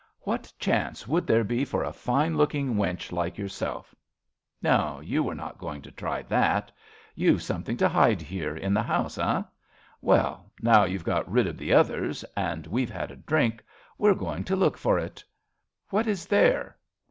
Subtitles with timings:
[0.21, 3.93] What chance would there be for a fine looking wench like yourself?
[4.59, 6.71] No, you were not going to try that.
[7.13, 9.43] You've something to hide, here, in the house, eh?
[10.01, 13.63] Well, now you've got rid of the others, and we've had a drink,
[13.99, 15.23] we're going to look for it.
[15.91, 16.77] What is there